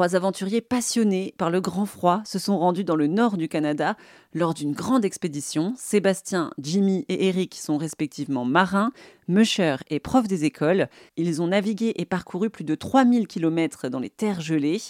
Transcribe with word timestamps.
Trois 0.00 0.16
aventuriers 0.16 0.62
passionnés 0.62 1.34
par 1.36 1.50
le 1.50 1.60
grand 1.60 1.84
froid 1.84 2.22
se 2.24 2.38
sont 2.38 2.58
rendus 2.58 2.84
dans 2.84 2.96
le 2.96 3.06
nord 3.06 3.36
du 3.36 3.48
Canada 3.48 3.96
lors 4.32 4.54
d'une 4.54 4.72
grande 4.72 5.04
expédition. 5.04 5.74
Sébastien, 5.76 6.52
Jimmy 6.58 7.04
et 7.10 7.28
Eric 7.28 7.54
sont 7.54 7.76
respectivement 7.76 8.46
marins, 8.46 8.92
mushers 9.28 9.76
et 9.90 10.00
profs 10.00 10.26
des 10.26 10.46
écoles. 10.46 10.86
Ils 11.18 11.42
ont 11.42 11.48
navigué 11.48 11.92
et 11.96 12.06
parcouru 12.06 12.48
plus 12.48 12.64
de 12.64 12.74
3000 12.74 13.26
km 13.26 13.90
dans 13.90 14.00
les 14.00 14.08
terres 14.08 14.40
gelées 14.40 14.80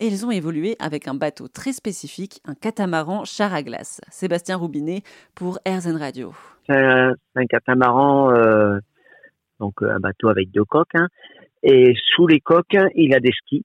et 0.00 0.06
ils 0.06 0.26
ont 0.26 0.30
évolué 0.30 0.76
avec 0.80 1.08
un 1.08 1.14
bateau 1.14 1.48
très 1.48 1.72
spécifique, 1.72 2.42
un 2.44 2.54
catamaran 2.54 3.24
char 3.24 3.54
à 3.54 3.62
glace. 3.62 4.02
Sébastien 4.10 4.58
Roubinet 4.58 5.00
pour 5.34 5.60
RZN 5.66 5.96
Radio. 5.96 6.34
C'est 6.68 6.76
un, 6.76 7.46
catamaran, 7.48 8.34
euh, 8.34 8.78
donc 9.60 9.80
un 9.80 9.98
bateau 9.98 10.28
avec 10.28 10.50
deux 10.50 10.66
coques. 10.66 10.94
Hein. 10.94 11.08
Et 11.62 11.94
sous 12.14 12.26
les 12.26 12.40
coques, 12.40 12.76
il 12.94 13.14
a 13.14 13.20
des 13.20 13.32
skis 13.32 13.64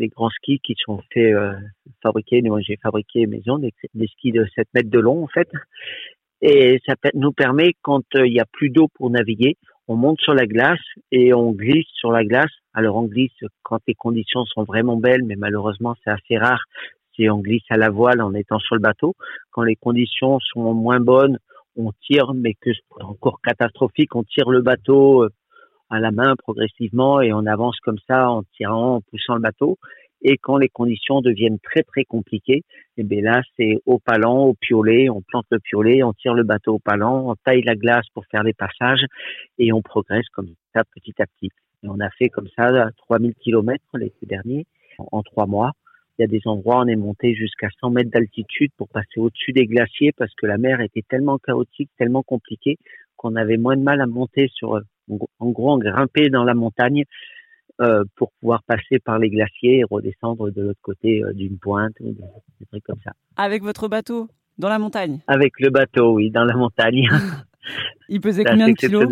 des 0.00 0.08
grands 0.08 0.30
skis 0.30 0.58
qui 0.60 0.74
sont 0.84 1.00
faits, 1.12 1.32
euh, 1.34 1.54
fabriqués, 2.02 2.42
nous 2.42 2.58
j'ai 2.60 2.76
fabriqué 2.82 3.26
maison, 3.26 3.58
des, 3.58 3.72
skis 4.08 4.32
de 4.32 4.46
7 4.56 4.66
mètres 4.74 4.90
de 4.90 4.98
long 4.98 5.22
en 5.22 5.28
fait. 5.28 5.48
Et 6.42 6.80
ça 6.86 6.94
nous 7.14 7.32
permet, 7.32 7.74
quand 7.82 8.02
euh, 8.16 8.26
il 8.26 8.32
n'y 8.32 8.40
a 8.40 8.46
plus 8.50 8.70
d'eau 8.70 8.88
pour 8.94 9.10
naviguer, 9.10 9.58
on 9.88 9.96
monte 9.96 10.20
sur 10.20 10.34
la 10.34 10.46
glace 10.46 10.80
et 11.12 11.34
on 11.34 11.52
glisse 11.52 11.88
sur 11.92 12.10
la 12.10 12.24
glace. 12.24 12.50
Alors 12.72 12.96
on 12.96 13.04
glisse 13.04 13.44
quand 13.62 13.80
les 13.86 13.94
conditions 13.94 14.44
sont 14.46 14.64
vraiment 14.64 14.96
belles, 14.96 15.24
mais 15.24 15.36
malheureusement 15.36 15.94
c'est 16.02 16.10
assez 16.10 16.38
rare 16.38 16.64
si 17.14 17.28
on 17.28 17.38
glisse 17.38 17.68
à 17.68 17.76
la 17.76 17.90
voile 17.90 18.22
en 18.22 18.32
étant 18.34 18.58
sur 18.58 18.76
le 18.76 18.80
bateau. 18.80 19.14
Quand 19.50 19.62
les 19.62 19.76
conditions 19.76 20.38
sont 20.40 20.72
moins 20.72 21.00
bonnes, 21.00 21.38
on 21.76 21.92
tire, 22.06 22.32
mais 22.34 22.54
que 22.54 22.70
encore 23.00 23.40
catastrophique, 23.42 24.14
on 24.14 24.24
tire 24.24 24.50
le 24.50 24.62
bateau 24.62 25.24
euh, 25.24 25.30
à 25.90 25.98
la 25.98 26.10
main 26.10 26.34
progressivement 26.36 27.20
et 27.20 27.32
on 27.32 27.46
avance 27.46 27.78
comme 27.80 27.98
ça 28.08 28.30
en 28.30 28.42
tirant, 28.56 28.96
en 28.96 29.00
poussant 29.00 29.34
le 29.34 29.40
bateau. 29.40 29.78
Et 30.22 30.36
quand 30.36 30.58
les 30.58 30.68
conditions 30.68 31.20
deviennent 31.20 31.58
très 31.58 31.82
très 31.82 32.04
compliquées, 32.04 32.62
et 32.96 32.98
eh 32.98 33.02
bien 33.02 33.22
là 33.22 33.42
c'est 33.56 33.78
au 33.86 33.98
palan, 33.98 34.44
au 34.44 34.54
piolet, 34.54 35.08
on 35.08 35.22
plante 35.22 35.46
le 35.50 35.58
piolet, 35.58 36.02
on 36.02 36.12
tire 36.12 36.34
le 36.34 36.42
bateau 36.42 36.74
au 36.74 36.78
palan, 36.78 37.30
on 37.30 37.34
taille 37.36 37.62
la 37.62 37.74
glace 37.74 38.06
pour 38.12 38.24
faire 38.26 38.42
les 38.42 38.52
passages 38.52 39.04
et 39.58 39.72
on 39.72 39.80
progresse 39.80 40.28
comme 40.32 40.50
ça 40.74 40.82
petit 40.94 41.14
à 41.20 41.26
petit. 41.26 41.50
Et 41.82 41.88
on 41.88 41.98
a 42.00 42.10
fait 42.10 42.28
comme 42.28 42.48
ça 42.56 42.90
3000 43.08 43.34
kilomètres 43.34 43.84
l'été 43.94 44.26
dernier 44.26 44.66
en 44.98 45.22
trois 45.22 45.46
mois. 45.46 45.72
Il 46.18 46.22
y 46.22 46.24
a 46.24 46.28
des 46.28 46.42
endroits 46.44 46.80
où 46.80 46.82
on 46.82 46.86
est 46.86 46.96
monté 46.96 47.34
jusqu'à 47.34 47.68
100 47.80 47.90
mètres 47.90 48.10
d'altitude 48.10 48.72
pour 48.76 48.90
passer 48.90 49.18
au-dessus 49.18 49.52
des 49.52 49.64
glaciers 49.64 50.12
parce 50.12 50.34
que 50.34 50.44
la 50.44 50.58
mer 50.58 50.82
était 50.82 51.02
tellement 51.08 51.38
chaotique, 51.38 51.88
tellement 51.96 52.22
compliquée 52.22 52.76
qu'on 53.16 53.36
avait 53.36 53.56
moins 53.56 53.76
de 53.76 53.82
mal 53.82 54.02
à 54.02 54.06
monter 54.06 54.48
sur 54.52 54.80
en 55.38 55.50
gros, 55.50 55.78
grimper 55.78 56.30
dans 56.30 56.44
la 56.44 56.54
montagne 56.54 57.04
euh, 57.80 58.04
pour 58.16 58.30
pouvoir 58.40 58.62
passer 58.64 58.98
par 58.98 59.18
les 59.18 59.30
glaciers 59.30 59.78
et 59.78 59.84
redescendre 59.84 60.50
de 60.50 60.60
l'autre 60.60 60.80
côté 60.82 61.24
euh, 61.24 61.32
d'une 61.32 61.58
pointe, 61.58 61.94
des 62.00 62.66
trucs 62.66 62.84
comme 62.84 63.00
ça. 63.02 63.12
Avec 63.36 63.62
votre 63.62 63.88
bateau 63.88 64.28
dans 64.58 64.68
la 64.68 64.78
montagne? 64.78 65.20
Avec 65.26 65.58
le 65.60 65.70
bateau, 65.70 66.12
oui, 66.12 66.30
dans 66.30 66.44
la 66.44 66.54
montagne. 66.54 67.08
il 68.10 68.20
pesait 68.20 68.44
combien 68.44 68.68
de 68.68 68.74
kilos? 68.74 69.08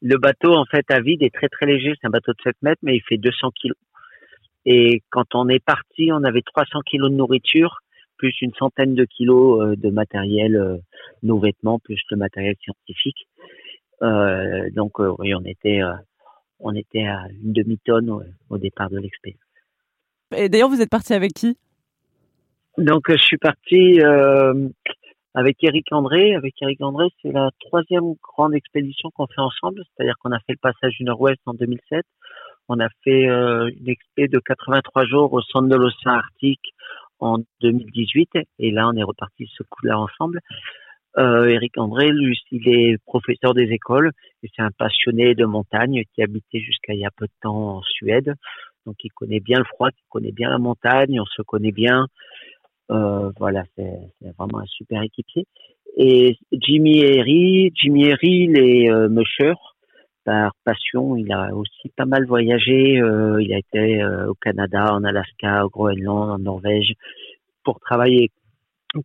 Le 0.00 0.16
bateau, 0.16 0.54
en 0.54 0.64
fait, 0.64 0.90
à 0.90 1.00
vide 1.00 1.22
est 1.22 1.34
très 1.34 1.48
très 1.48 1.66
léger. 1.66 1.92
C'est 2.00 2.06
un 2.06 2.10
bateau 2.10 2.32
de 2.32 2.40
7 2.42 2.56
mètres, 2.62 2.80
mais 2.82 2.96
il 2.96 3.02
fait 3.02 3.18
200 3.18 3.50
kilos. 3.50 3.76
Et 4.64 5.02
quand 5.10 5.34
on 5.34 5.48
est 5.50 5.62
parti, 5.62 6.10
on 6.10 6.24
avait 6.24 6.40
300 6.40 6.80
kilos 6.86 7.10
de 7.10 7.16
nourriture, 7.16 7.80
plus 8.16 8.34
une 8.40 8.54
centaine 8.54 8.94
de 8.94 9.04
kilos 9.04 9.60
euh, 9.60 9.76
de 9.76 9.90
matériel, 9.90 10.80
nos 11.22 11.38
vêtements, 11.38 11.78
plus 11.80 12.00
le 12.10 12.16
matériel 12.16 12.54
scientifique. 12.62 13.26
Euh, 14.02 14.68
donc 14.72 15.00
euh, 15.00 15.14
oui, 15.18 15.34
on 15.34 15.44
était 15.44 15.82
euh, 15.82 15.92
on 16.60 16.74
était 16.74 17.06
à 17.06 17.26
une 17.42 17.52
demi-tonne 17.52 18.10
au, 18.50 18.58
départ 18.58 18.90
de 18.90 18.98
l'expé. 18.98 19.36
Et 20.36 20.48
d'ailleurs, 20.48 20.68
vous 20.68 20.80
êtes 20.80 20.90
parti 20.90 21.12
avec 21.12 21.32
qui? 21.32 21.58
Donc, 22.78 23.04
je 23.08 23.16
suis 23.16 23.36
parti 23.36 24.00
avec 25.34 25.62
Eric 25.62 25.92
André. 25.92 26.34
Avec 26.34 26.54
Eric 26.62 26.80
André, 26.80 27.08
c'est 27.20 27.32
la 27.32 27.50
troisième 27.60 28.14
grande 28.22 28.54
expédition 28.54 29.10
qu'on 29.10 29.26
fait 29.26 29.40
ensemble. 29.40 29.82
C'est-à-dire 29.84 30.14
qu'on 30.20 30.32
a 30.32 30.38
fait 30.38 30.52
le 30.52 30.58
passage 30.62 30.94
du 30.96 31.04
Nord-Ouest 31.04 31.40
en 31.44 31.54
2007. 31.54 32.06
On 32.68 32.80
a 32.80 32.88
fait 33.02 33.24
une 33.24 33.88
expé 33.88 34.28
de 34.28 34.38
83 34.38 35.04
jours 35.04 35.32
au 35.34 35.42
centre 35.42 35.68
de 35.68 35.76
l'océan 35.76 36.12
Arctique 36.12 36.72
en 37.18 37.38
2018. 37.60 38.30
Et 38.60 38.70
là, 38.70 38.88
on 38.88 38.96
est 38.96 39.02
reparti 39.02 39.50
ce 39.54 39.64
coup-là 39.64 39.98
ensemble. 39.98 40.40
Euh, 41.16 41.46
Eric 41.46 41.78
André, 41.78 42.10
lui, 42.10 42.38
il 42.50 42.68
est 42.68 42.98
professeur 43.04 43.54
des 43.54 43.70
écoles 43.70 44.10
et 44.42 44.50
c'est 44.54 44.62
un 44.62 44.70
passionné 44.76 45.34
de 45.34 45.44
montagne 45.44 46.02
qui 46.14 46.22
habitait 46.22 46.60
jusqu'à 46.60 46.92
il 46.92 47.00
y 47.00 47.06
a 47.06 47.10
peu 47.16 47.26
de 47.26 47.32
temps 47.40 47.76
en 47.76 47.82
Suède. 47.82 48.34
Donc 48.86 48.96
il 49.04 49.10
connaît 49.10 49.40
bien 49.40 49.58
le 49.58 49.64
froid, 49.64 49.88
il 49.90 50.08
connaît 50.08 50.32
bien 50.32 50.50
la 50.50 50.58
montagne, 50.58 51.20
on 51.20 51.26
se 51.26 51.42
connaît 51.42 51.72
bien. 51.72 52.06
Euh, 52.90 53.30
voilà, 53.38 53.62
c'est 53.76 53.98
vraiment 54.36 54.58
un 54.58 54.66
super 54.66 55.02
équipier. 55.02 55.46
Et 55.96 56.36
Jimmy 56.52 57.00
Herry, 57.00 57.72
Jimmy 57.74 58.08
Herry, 58.08 58.48
il 58.48 58.58
est 58.58 58.90
euh, 58.90 59.08
musher 59.08 59.54
par 60.24 60.52
passion. 60.64 61.16
Il 61.16 61.32
a 61.32 61.54
aussi 61.54 61.90
pas 61.96 62.04
mal 62.04 62.26
voyagé. 62.26 63.00
Euh, 63.00 63.40
il 63.40 63.52
a 63.52 63.58
été 63.58 64.02
euh, 64.02 64.30
au 64.30 64.34
Canada, 64.34 64.92
en 64.92 65.04
Alaska, 65.04 65.64
au 65.64 65.70
Groenland, 65.70 66.30
en 66.30 66.38
Norvège 66.38 66.92
pour 67.62 67.80
travailler 67.80 68.30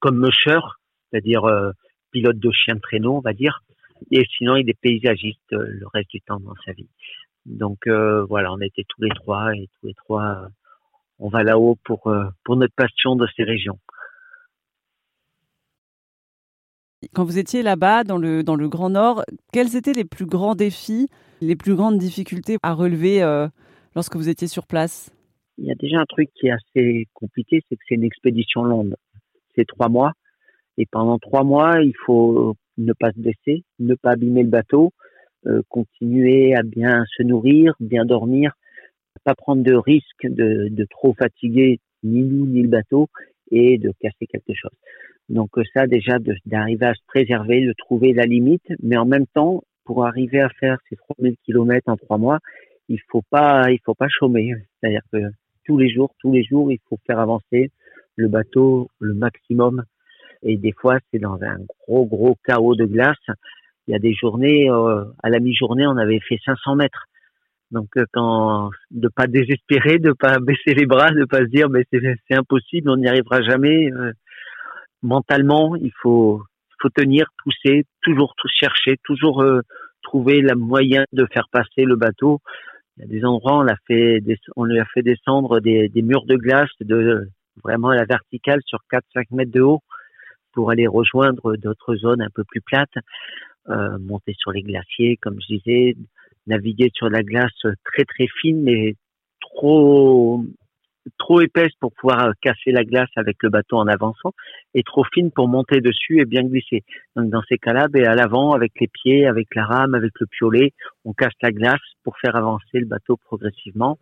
comme 0.01 0.19
musher, 0.19 0.59
c'est-à-dire 1.09 1.45
euh, 1.45 1.71
pilote 2.11 2.39
de 2.39 2.51
chien 2.51 2.75
de 2.75 2.79
traîneau, 2.79 3.17
on 3.17 3.21
va 3.21 3.33
dire. 3.33 3.63
Et 4.11 4.25
sinon, 4.37 4.55
il 4.55 4.69
est 4.69 4.79
paysagiste 4.79 5.53
euh, 5.53 5.65
le 5.67 5.87
reste 5.87 6.09
du 6.09 6.21
temps 6.21 6.39
dans 6.39 6.55
sa 6.65 6.71
vie. 6.73 6.87
Donc 7.45 7.87
euh, 7.87 8.23
voilà, 8.25 8.51
on 8.53 8.59
était 8.59 8.85
tous 8.87 9.01
les 9.01 9.09
trois 9.09 9.53
et 9.55 9.67
tous 9.79 9.87
les 9.87 9.93
trois, 9.93 10.43
euh, 10.43 10.47
on 11.19 11.29
va 11.29 11.43
là-haut 11.43 11.77
pour 11.83 12.13
pour 12.43 12.55
notre 12.55 12.73
passion 12.75 13.15
de 13.15 13.27
ces 13.35 13.43
régions. 13.43 13.79
Quand 17.13 17.23
vous 17.23 17.39
étiez 17.39 17.63
là-bas, 17.63 18.03
dans 18.03 18.17
le, 18.17 18.43
dans 18.43 18.55
le 18.55 18.67
Grand 18.67 18.89
Nord, 18.89 19.23
quels 19.53 19.75
étaient 19.77 19.93
les 19.93 20.03
plus 20.03 20.25
grands 20.25 20.53
défis, 20.53 21.07
les 21.39 21.55
plus 21.55 21.73
grandes 21.73 21.97
difficultés 21.97 22.57
à 22.61 22.73
relever 22.73 23.21
lorsque 23.95 24.17
vous 24.17 24.27
étiez 24.27 24.47
sur 24.47 24.67
place? 24.67 25.09
Il 25.57 25.65
y 25.65 25.71
a 25.71 25.75
déjà 25.75 25.99
un 25.99 26.05
truc 26.05 26.29
qui 26.35 26.47
est 26.47 26.51
assez 26.51 27.07
compliqué, 27.13 27.63
c'est 27.67 27.75
que 27.77 27.81
c'est 27.87 27.95
une 27.95 28.03
expédition 28.03 28.63
longue. 28.63 28.95
C'est 29.55 29.65
trois 29.65 29.89
mois. 29.89 30.11
Et 30.79 30.85
pendant 30.85 31.19
trois 31.19 31.43
mois, 31.43 31.81
il 31.81 31.93
faut 32.05 32.55
ne 32.77 32.93
pas 32.93 33.11
se 33.11 33.19
blesser, 33.19 33.63
ne 33.79 33.95
pas 33.95 34.11
abîmer 34.11 34.43
le 34.43 34.49
bateau, 34.49 34.93
euh, 35.45 35.61
continuer 35.67 36.55
à 36.55 36.63
bien 36.63 37.03
se 37.17 37.21
nourrir, 37.21 37.73
bien 37.81 38.05
dormir, 38.05 38.53
pas 39.25 39.35
prendre 39.35 39.61
de 39.61 39.75
risque 39.75 40.23
de, 40.23 40.87
trop 40.89 41.13
fatiguer 41.13 41.81
ni 42.03 42.21
nous 42.21 42.45
ni 42.47 42.61
le 42.61 42.69
bateau 42.69 43.09
et 43.51 43.77
de 43.77 43.91
casser 43.99 44.25
quelque 44.25 44.53
chose. 44.53 44.71
Donc 45.27 45.49
euh, 45.57 45.63
ça 45.73 45.85
déjà 45.85 46.17
d'arriver 46.45 46.85
à 46.85 46.93
se 46.93 47.03
préserver, 47.07 47.65
de 47.65 47.73
trouver 47.73 48.13
la 48.13 48.23
limite, 48.23 48.71
mais 48.81 48.95
en 48.95 49.05
même 49.05 49.27
temps 49.27 49.63
pour 49.83 50.05
arriver 50.05 50.39
à 50.39 50.47
faire 50.47 50.77
ces 50.87 50.95
3000 50.95 51.35
km 51.45 51.89
en 51.91 51.97
trois 51.97 52.17
mois, 52.17 52.39
il 52.87 53.01
faut 53.09 53.23
pas 53.29 53.69
il 53.69 53.79
faut 53.83 53.95
pas 53.95 54.07
chômer. 54.07 54.53
C'est-à-dire 54.79 55.01
que 55.11 55.17
tous 55.65 55.77
les 55.77 55.89
jours, 55.89 56.15
tous 56.19 56.31
les 56.31 56.43
jours, 56.43 56.71
il 56.71 56.79
faut 56.87 56.99
faire 57.05 57.19
avancer 57.19 57.69
le 58.15 58.29
bateau 58.29 58.89
le 58.99 59.13
maximum 59.13 59.83
et 60.43 60.57
des 60.57 60.73
fois, 60.73 60.97
c'est 61.11 61.19
dans 61.19 61.41
un 61.41 61.57
gros, 61.79 62.05
gros 62.05 62.37
chaos 62.45 62.75
de 62.75 62.85
glace. 62.85 63.17
Il 63.87 63.91
y 63.91 63.95
a 63.95 63.99
des 63.99 64.13
journées, 64.13 64.69
euh, 64.69 65.03
à 65.23 65.29
la 65.29 65.39
mi-journée, 65.39 65.85
on 65.87 65.97
avait 65.97 66.19
fait 66.19 66.39
500 66.45 66.75
mètres. 66.75 67.05
Donc, 67.71 67.87
euh, 67.97 68.05
quand 68.13 68.71
de 68.91 69.09
pas 69.09 69.27
désespérer, 69.27 69.99
de 69.99 70.13
pas 70.13 70.39
baisser 70.41 70.73
les 70.73 70.85
bras, 70.85 71.11
de 71.11 71.25
pas 71.25 71.39
se 71.39 71.49
dire, 71.49 71.69
mais 71.69 71.83
c'est 71.91 72.35
impossible, 72.35 72.89
on 72.89 72.97
n'y 72.97 73.07
arrivera 73.07 73.41
jamais. 73.41 73.91
Euh, 73.91 74.11
mentalement, 75.01 75.75
il 75.75 75.91
faut, 76.01 76.41
faut 76.81 76.89
tenir, 76.89 77.25
pousser, 77.43 77.85
toujours 78.01 78.33
tout 78.37 78.47
chercher, 78.47 78.97
toujours 79.03 79.43
trouver 80.01 80.41
le 80.41 80.55
moyen 80.55 81.03
de 81.13 81.27
faire 81.33 81.47
passer 81.51 81.83
le 81.83 81.95
bateau. 81.95 82.39
Il 82.97 83.01
y 83.01 83.03
a 83.05 83.07
des 83.07 83.25
endroits, 83.25 83.59
on 83.59 83.63
l'a 83.63 83.77
fait, 83.87 84.21
on 84.55 84.65
lui 84.65 84.79
a 84.79 84.85
fait 84.85 85.01
descendre 85.01 85.59
des, 85.59 85.89
des 85.89 86.01
murs 86.01 86.25
de 86.25 86.35
glace 86.35 86.69
de 86.81 87.27
vraiment 87.63 87.89
à 87.89 87.95
la 87.95 88.05
verticale 88.05 88.61
sur 88.65 88.79
4-5 88.91 89.25
mètres 89.31 89.51
de 89.51 89.61
haut 89.61 89.81
pour 90.53 90.71
aller 90.71 90.87
rejoindre 90.87 91.55
d'autres 91.55 91.95
zones 91.95 92.21
un 92.21 92.29
peu 92.33 92.43
plus 92.43 92.61
plates, 92.61 92.97
euh, 93.69 93.97
monter 93.99 94.33
sur 94.37 94.51
les 94.51 94.61
glaciers, 94.61 95.17
comme 95.21 95.37
je 95.41 95.55
disais, 95.55 95.95
naviguer 96.47 96.89
sur 96.93 97.09
la 97.09 97.23
glace 97.23 97.65
très 97.85 98.05
très 98.05 98.27
fine 98.41 98.61
mais 98.63 98.95
trop 99.41 100.43
trop 101.17 101.41
épaisse 101.41 101.73
pour 101.79 101.93
pouvoir 101.93 102.33
casser 102.41 102.71
la 102.71 102.83
glace 102.83 103.09
avec 103.15 103.37
le 103.41 103.49
bateau 103.49 103.77
en 103.77 103.87
avançant 103.87 104.33
et 104.73 104.83
trop 104.83 105.03
fine 105.13 105.31
pour 105.31 105.47
monter 105.47 105.81
dessus 105.81 106.19
et 106.19 106.25
bien 106.25 106.43
glisser. 106.43 106.83
Donc 107.15 107.29
dans 107.29 107.41
ces 107.49 107.57
cas-là, 107.57 107.87
ben, 107.87 108.05
à 108.05 108.15
l'avant 108.15 108.53
avec 108.53 108.73
les 108.79 108.87
pieds, 108.87 109.25
avec 109.25 109.47
la 109.55 109.65
rame, 109.65 109.95
avec 109.95 110.11
le 110.19 110.27
piolet, 110.27 110.73
on 111.05 111.13
casse 111.13 111.33
la 111.41 111.51
glace 111.51 111.79
pour 112.03 112.17
faire 112.19 112.35
avancer 112.35 112.79
le 112.79 112.85
bateau 112.85 113.17
progressivement. 113.17 113.97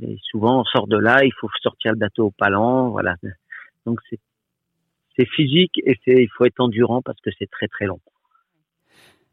Et 0.00 0.16
souvent 0.22 0.60
on 0.60 0.64
sort 0.64 0.86
de 0.86 0.96
là, 0.96 1.24
il 1.24 1.32
faut 1.40 1.48
sortir 1.62 1.92
le 1.92 1.98
bateau 1.98 2.26
au 2.26 2.30
palan, 2.30 2.90
voilà. 2.90 3.16
Donc 3.86 4.00
c'est 4.08 4.20
c'est 5.18 5.26
physique 5.26 5.80
et 5.84 5.96
c'est 6.04 6.22
il 6.22 6.28
faut 6.36 6.44
être 6.44 6.60
endurant 6.60 7.02
parce 7.02 7.20
que 7.20 7.30
c'est 7.38 7.50
très 7.50 7.68
très 7.68 7.86
long. 7.86 8.00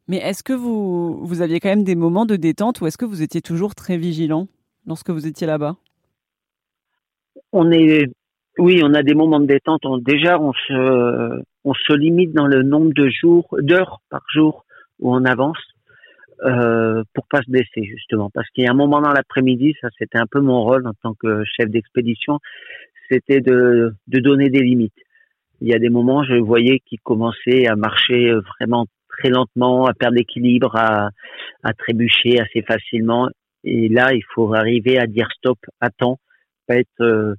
Mais 0.08 0.18
est-ce 0.18 0.44
que 0.44 0.54
vous 0.54 1.26
vous 1.26 1.42
aviez 1.42 1.60
quand 1.60 1.70
même 1.70 1.84
des 1.84 1.96
moments 1.96 2.26
de 2.26 2.36
détente 2.36 2.82
ou 2.82 2.88
est-ce 2.88 2.98
que 2.98 3.06
vous 3.06 3.22
étiez 3.22 3.42
toujours 3.42 3.74
très 3.76 3.98
vigilant 3.98 4.48
lorsque 4.86 5.10
vous 5.10 5.26
étiez 5.26 5.48
là-bas? 5.48 5.78
On 7.52 7.72
est, 7.72 8.12
oui, 8.60 8.82
on 8.84 8.94
a 8.94 9.02
des 9.02 9.16
moments 9.16 9.40
de 9.40 9.48
détente. 9.48 9.82
déjà, 10.04 10.40
on 10.40 10.54
se, 10.54 11.42
on 11.64 11.74
se 11.74 11.94
limite 11.94 12.34
dans 12.34 12.48
le 12.48 12.62
nombre 12.62 12.94
de 12.94 13.10
jours, 13.10 13.48
d'heures 13.60 14.02
par 14.10 14.22
jour 14.32 14.66
où 15.00 15.14
on 15.14 15.26
avance 15.26 15.58
euh, 16.44 17.04
pour 17.14 17.26
pas 17.28 17.42
se 17.42 17.50
blesser 17.50 17.84
justement. 17.84 18.30
Parce 18.32 18.48
qu'il 18.50 18.64
y 18.66 18.68
a 18.68 18.72
un 18.72 18.76
moment 18.76 19.02
dans 19.02 19.12
l'après-midi, 19.12 19.76
ça 19.82 19.88
c'était 19.98 20.20
un 20.20 20.28
peu 20.28 20.40
mon 20.40 20.64
rôle 20.64 20.86
en 20.86 20.94
tant 21.02 21.14
que 21.16 21.44
chef 21.46 21.70
d'expédition, 21.70 22.40
c'était 23.10 23.42
de, 23.42 23.96
de 24.08 24.20
donner 24.20 24.50
des 24.50 24.62
limites. 24.62 24.94
Il 25.62 25.70
y 25.70 25.74
a 25.74 25.80
des 25.80 25.90
moments, 25.90 26.24
je 26.24 26.36
voyais 26.36 26.80
qu'il 26.80 27.00
commençait 27.00 27.68
à 27.68 27.76
marcher 27.76 28.34
vraiment 28.58 28.86
très 29.10 29.30
lentement, 29.30 29.86
à 29.86 29.94
perdre 29.94 30.18
l'équilibre, 30.18 30.76
à, 30.76 31.10
à 31.64 31.74
trébucher 31.74 32.40
assez 32.40 32.62
facilement. 32.62 33.30
Et 33.64 33.90
là, 33.90 34.14
il 34.14 34.24
faut 34.34 34.54
arriver 34.54 34.98
à 35.00 35.08
dire 35.08 35.28
stop 35.38 35.58
temps, 35.98 36.20
pas 36.68 36.76
être, 36.76 37.02
euh, 37.02 37.34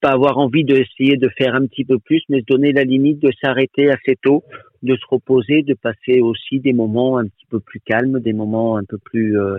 pas 0.00 0.10
avoir 0.10 0.38
envie 0.38 0.64
d'essayer 0.64 1.16
de 1.16 1.28
faire 1.36 1.54
un 1.54 1.66
petit 1.66 1.84
peu 1.84 1.98
plus, 1.98 2.22
mais 2.28 2.40
se 2.40 2.44
donner 2.46 2.72
la 2.72 2.84
limite 2.84 3.20
de 3.20 3.32
s'arrêter 3.42 3.90
assez 3.90 4.16
tôt, 4.22 4.44
de 4.82 4.96
se 4.96 5.06
reposer, 5.08 5.62
de 5.62 5.74
passer 5.74 6.20
aussi 6.20 6.60
des 6.60 6.72
moments 6.72 7.18
un 7.18 7.24
petit 7.24 7.46
peu 7.48 7.60
plus 7.60 7.80
calmes, 7.80 8.20
des 8.20 8.32
moments 8.32 8.76
un 8.76 8.84
peu 8.84 8.98
plus 8.98 9.38
euh, 9.38 9.58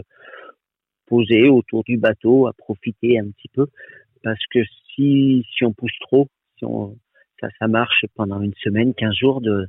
posés 1.07 1.49
autour 1.49 1.83
du 1.83 1.97
bateau, 1.97 2.47
à 2.47 2.53
profiter 2.53 3.19
un 3.19 3.29
petit 3.31 3.49
peu, 3.53 3.67
parce 4.23 4.45
que 4.51 4.59
si 4.95 5.43
si 5.55 5.65
on 5.65 5.73
pousse 5.73 5.97
trop, 6.01 6.27
si 6.57 6.65
on 6.65 6.95
ça 7.59 7.67
marche 7.67 8.05
pendant 8.15 8.41
une 8.41 8.53
semaine, 8.55 8.93
quinze 8.93 9.15
jours 9.15 9.41
de 9.41 9.67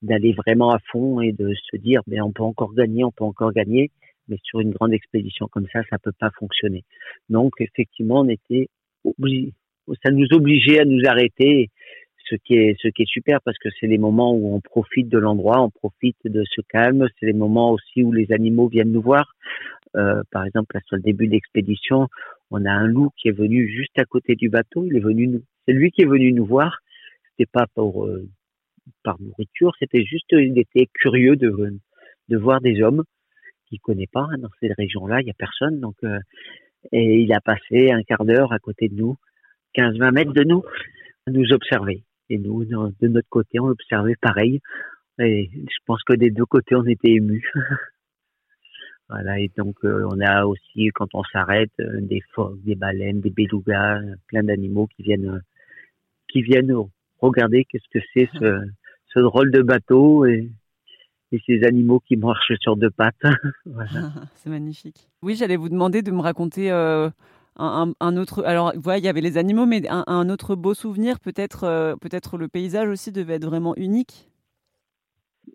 d'aller 0.00 0.32
vraiment 0.32 0.70
à 0.70 0.78
fond 0.92 1.20
et 1.20 1.32
de 1.32 1.52
se 1.70 1.76
dire 1.76 2.02
mais 2.06 2.16
ben, 2.18 2.22
on 2.22 2.32
peut 2.32 2.44
encore 2.44 2.72
gagner, 2.72 3.02
on 3.04 3.10
peut 3.10 3.24
encore 3.24 3.52
gagner, 3.52 3.90
mais 4.28 4.36
sur 4.44 4.60
une 4.60 4.70
grande 4.70 4.92
expédition 4.92 5.48
comme 5.48 5.66
ça, 5.72 5.80
ça 5.90 5.98
peut 5.98 6.12
pas 6.18 6.30
fonctionner. 6.38 6.84
Donc 7.28 7.54
effectivement, 7.60 8.20
on 8.20 8.28
était 8.28 8.68
obligé, 9.04 9.52
ça 10.04 10.12
nous 10.12 10.28
obligeait 10.32 10.80
à 10.80 10.84
nous 10.84 11.00
arrêter, 11.04 11.70
ce 12.30 12.36
qui 12.36 12.54
est 12.54 12.76
ce 12.80 12.88
qui 12.88 13.02
est 13.02 13.10
super 13.10 13.40
parce 13.42 13.58
que 13.58 13.68
c'est 13.80 13.86
les 13.86 13.98
moments 13.98 14.32
où 14.32 14.54
on 14.54 14.60
profite 14.60 15.08
de 15.08 15.18
l'endroit, 15.18 15.62
on 15.62 15.70
profite 15.70 16.16
de 16.24 16.44
ce 16.44 16.60
calme, 16.68 17.06
c'est 17.18 17.26
les 17.26 17.32
moments 17.32 17.72
aussi 17.72 18.02
où 18.02 18.12
les 18.12 18.30
animaux 18.32 18.68
viennent 18.68 18.92
nous 18.92 19.02
voir. 19.02 19.34
Euh, 19.96 20.22
par 20.30 20.44
exemple, 20.44 20.74
là, 20.74 20.80
sur 20.86 20.96
le 20.96 21.02
début 21.02 21.26
de 21.26 21.32
l'expédition, 21.32 22.08
on 22.50 22.64
a 22.64 22.70
un 22.70 22.86
loup 22.86 23.10
qui 23.16 23.28
est 23.28 23.32
venu 23.32 23.68
juste 23.68 23.98
à 23.98 24.04
côté 24.04 24.34
du 24.34 24.48
bateau. 24.48 24.84
Il 24.84 24.96
est 24.96 25.00
venu 25.00 25.26
nous, 25.26 25.42
c'est 25.66 25.72
lui 25.72 25.90
qui 25.90 26.02
est 26.02 26.06
venu 26.06 26.32
nous 26.32 26.46
voir. 26.46 26.78
C'était 27.38 27.50
pas 27.52 27.66
pour 27.74 28.06
euh, 28.06 28.28
par 29.04 29.20
nourriture, 29.20 29.72
c'était 29.78 30.04
juste, 30.04 30.26
il 30.32 30.58
était 30.58 30.88
curieux 30.92 31.36
de 31.36 31.78
de 32.28 32.36
voir 32.36 32.60
des 32.60 32.82
hommes 32.82 33.04
qu'il 33.66 33.80
connaît 33.80 34.08
pas 34.10 34.26
hein, 34.30 34.38
dans 34.38 34.50
ces 34.60 34.72
régions-là. 34.72 35.20
Il 35.20 35.26
y 35.26 35.30
a 35.30 35.34
personne, 35.34 35.80
donc 35.80 35.94
euh, 36.04 36.18
et 36.92 37.20
il 37.20 37.32
a 37.32 37.40
passé 37.40 37.90
un 37.90 38.02
quart 38.02 38.24
d'heure 38.24 38.52
à 38.52 38.58
côté 38.58 38.88
de 38.88 38.94
nous, 38.94 39.16
15-20 39.76 40.12
mètres 40.12 40.32
de 40.32 40.44
nous, 40.44 40.64
à 41.26 41.30
nous 41.30 41.52
observer. 41.52 42.02
Et 42.30 42.38
nous, 42.38 42.64
de 42.64 43.08
notre 43.08 43.28
côté, 43.28 43.58
on 43.60 43.68
observait 43.68 44.16
pareil. 44.20 44.60
Et 45.18 45.50
je 45.52 45.76
pense 45.86 46.02
que 46.04 46.14
des 46.14 46.30
deux 46.30 46.44
côtés, 46.44 46.74
on 46.74 46.84
était 46.84 47.12
émus. 47.12 47.50
voilà. 49.08 49.40
Et 49.40 49.50
donc, 49.56 49.76
euh, 49.84 50.06
on 50.10 50.20
a 50.20 50.44
aussi, 50.44 50.88
quand 50.94 51.08
on 51.14 51.24
s'arrête, 51.24 51.72
euh, 51.80 52.00
des 52.00 52.22
phoques, 52.34 52.62
des 52.62 52.74
baleines, 52.74 53.20
des 53.20 53.30
belugas, 53.30 54.00
plein 54.28 54.42
d'animaux 54.42 54.86
qui 54.88 55.02
viennent, 55.02 55.42
qui 56.28 56.42
viennent 56.42 56.72
regarder 57.20 57.64
qu'est-ce 57.64 57.88
que 57.98 58.04
c'est 58.14 58.28
ce, 58.38 58.60
ce 59.14 59.20
drôle 59.20 59.50
de 59.50 59.62
bateau 59.62 60.24
et, 60.26 60.50
et 61.32 61.40
ces 61.46 61.64
animaux 61.64 62.00
qui 62.00 62.16
marchent 62.16 62.52
sur 62.60 62.76
deux 62.76 62.90
pattes. 62.90 63.14
voilà. 63.66 64.12
c'est 64.34 64.50
magnifique. 64.50 65.08
Oui, 65.22 65.36
j'allais 65.36 65.56
vous 65.56 65.68
demander 65.68 66.02
de 66.02 66.10
me 66.10 66.20
raconter 66.20 66.70
euh, 66.70 67.10
un, 67.56 68.16
autre. 68.16 68.44
Alors, 68.44 68.72
voilà, 68.76 68.98
il 68.98 69.04
y 69.04 69.08
avait 69.08 69.20
les 69.20 69.36
animaux, 69.36 69.66
mais 69.66 69.82
un, 69.88 70.28
autre 70.30 70.54
beau 70.54 70.74
souvenir, 70.74 71.20
peut-être, 71.20 71.64
euh, 71.64 71.96
peut-être 71.96 72.38
le 72.38 72.48
paysage 72.48 72.88
aussi 72.88 73.12
devait 73.12 73.34
être 73.34 73.46
vraiment 73.46 73.74
unique. 73.76 74.30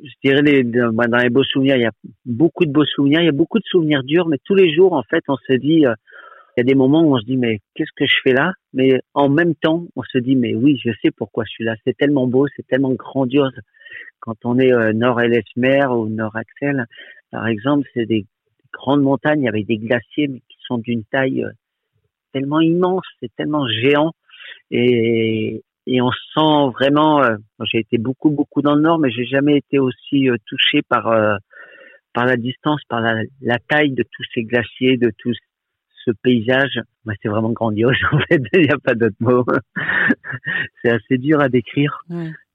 Je 0.04 0.14
dirais 0.24 0.42
les, 0.42 0.64
bah, 0.64 1.08
dans 1.08 1.18
les 1.18 1.30
beaux 1.30 1.44
souvenirs, 1.44 1.76
il 1.76 1.84
y 1.84 1.86
a 1.86 1.92
beaucoup 2.26 2.66
de 2.66 2.72
beaux 2.72 2.86
souvenirs, 2.86 3.22
il 3.22 3.26
y 3.26 3.30
a 3.30 3.34
beaucoup 3.34 3.60
de 3.60 3.66
souvenirs 3.66 4.04
durs, 4.04 4.28
mais 4.28 4.38
tous 4.44 4.56
les 4.56 4.74
jours, 4.74 4.94
en 4.94 5.04
fait, 5.04 5.24
on 5.28 5.38
se 5.38 5.54
dit, 5.54 5.86
euh, 5.86 5.94
il 6.56 6.60
y 6.60 6.62
a 6.62 6.64
des 6.64 6.76
moments 6.76 7.04
où 7.04 7.16
on 7.16 7.20
se 7.20 7.26
dit, 7.26 7.38
mais 7.38 7.60
qu'est-ce 7.76 7.92
que 7.96 8.06
je 8.06 8.16
fais 8.24 8.34
là? 8.34 8.54
Mais 8.74 9.02
en 9.14 9.30
même 9.30 9.56
temps, 9.56 9.86
on 9.96 10.04
se 10.04 10.18
dit, 10.18 10.36
mais 10.36 10.54
oui, 10.56 10.80
je 10.84 10.92
sais 11.02 11.12
pourquoi 11.12 11.44
je 11.46 11.52
suis 11.52 11.64
là. 11.64 11.76
C'est 11.86 11.98
tellement 11.98 12.28
beau, 12.28 12.48
c'est 12.56 12.68
tellement 12.68 12.94
grandiose. 12.94 13.56
Quand 14.20 14.36
on 14.46 14.60
est 14.60 14.72
euh, 14.72 14.94
nord 14.94 15.20
Ellesmer 15.20 15.86
ou 15.88 16.08
nord 16.10 16.36
Axel, 16.36 16.86
par 17.32 17.48
exemple, 17.48 17.88
c'est 17.94 18.06
des 18.06 18.26
grandes 18.72 19.02
montagnes 19.02 19.48
avec 19.48 19.66
des 19.66 19.78
glaciers 19.78 20.28
mais 20.28 20.40
qui 20.40 20.58
sont 20.68 20.78
d'une 20.78 21.04
taille 21.06 21.46
tellement 22.34 22.60
immense, 22.60 23.06
c'est 23.20 23.34
tellement 23.36 23.68
géant. 23.68 24.12
Et, 24.72 25.64
et 25.86 26.02
on 26.02 26.12
sent 26.12 26.74
vraiment. 26.74 27.24
Euh, 27.24 27.38
j'ai 27.72 27.80
été 27.80 27.98
beaucoup 27.98 28.30
beaucoup 28.30 28.62
dans 28.62 28.76
le 28.76 28.82
nord, 28.82 29.00
mais 29.00 29.12
j'ai 29.12 29.26
jamais 29.26 29.58
été 29.58 29.80
aussi 29.80 30.30
euh, 30.30 30.36
touché 30.48 30.82
par 30.82 31.08
euh, 31.08 31.36
par 32.14 32.26
la 32.26 32.38
distance, 32.38 32.82
par 32.90 33.02
la, 33.02 33.22
la, 33.42 33.58
taille 33.60 33.92
de 33.92 34.04
tous 34.04 34.24
ces 34.34 34.44
glaciers, 34.44 34.98
de 34.98 35.12
tout 35.18 35.34
ce 36.06 36.12
paysage. 36.24 36.80
Bah, 37.06 37.14
c'est 37.22 37.30
vraiment 37.30 37.52
grandiose 37.52 37.98
en 38.12 38.20
fait. 38.20 38.42
Il 38.54 38.62
n'y 38.62 38.70
a 38.70 38.78
pas 38.78 38.96
d'autre 38.96 39.16
mot. 39.20 39.46
c'est 40.84 40.92
assez 40.92 41.18
dur 41.18 41.40
à 41.42 41.50
décrire. 41.50 42.06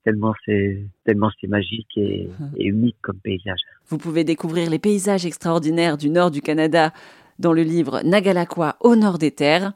Tellement 0.05 0.35
c'est 0.47 0.85
tellement 1.05 1.31
c'est 1.41 1.49
magique 1.49 1.97
et, 1.97 2.31
et 2.57 2.65
unique 2.65 2.97
comme 3.03 3.19
paysage. 3.19 3.61
Vous 3.89 3.99
pouvez 3.99 4.25
découvrir 4.25 4.71
les 4.71 4.79
paysages 4.79 5.27
extraordinaires 5.27 5.99
du 5.99 6.09
nord 6.09 6.31
du 6.31 6.41
Canada 6.41 6.93
dans 7.39 7.53
le 7.53 7.63
livre 7.63 8.01
Nagalakwa 8.05 8.77
au 8.81 8.97
nord 8.97 9.19
des 9.19 9.31
terres. 9.31 9.73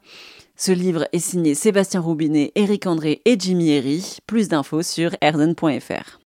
Ce 0.56 0.70
livre 0.70 1.08
est 1.12 1.18
signé 1.18 1.54
Sébastien 1.54 2.00
Roubinet, 2.00 2.52
Éric 2.54 2.86
André 2.86 3.20
et 3.24 3.36
Jimmy 3.38 3.70
Herry. 3.70 4.18
Plus 4.26 4.48
d'infos 4.48 4.82
sur 4.82 5.10
erden.fr. 5.20 6.20